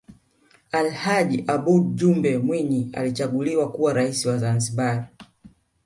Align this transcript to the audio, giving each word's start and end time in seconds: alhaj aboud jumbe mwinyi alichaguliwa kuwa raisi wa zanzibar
alhaj 0.71 1.37
aboud 1.47 1.95
jumbe 1.95 2.37
mwinyi 2.37 2.89
alichaguliwa 2.93 3.71
kuwa 3.71 3.93
raisi 3.93 4.27
wa 4.27 4.37
zanzibar 4.37 5.07